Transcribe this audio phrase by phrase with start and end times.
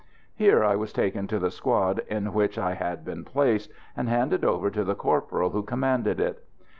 [0.33, 4.43] Here I was taken to the squad in which I had been placed, and handed
[4.43, 6.43] over to the corporal who commanded it.